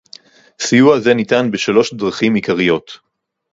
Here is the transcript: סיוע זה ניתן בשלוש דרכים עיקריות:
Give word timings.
סיוע 0.61 0.99
זה 0.99 1.13
ניתן 1.13 1.51
בשלוש 1.51 1.93
דרכים 1.93 2.35
עיקריות: 2.35 2.97